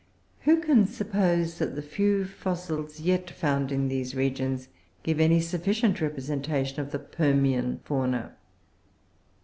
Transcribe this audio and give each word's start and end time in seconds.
Who 0.45 0.59
can 0.61 0.87
suppose 0.87 1.59
that 1.59 1.75
the 1.75 1.81
few 1.83 2.25
fossils 2.25 2.99
yet 2.99 3.29
found 3.29 3.71
in 3.71 3.87
these 3.87 4.15
regions 4.15 4.67
give 5.03 5.19
any 5.19 5.39
sufficient 5.39 6.01
representation 6.01 6.79
of 6.79 6.89
the 6.89 6.97
Permian 6.97 7.81
fauna? 7.83 8.33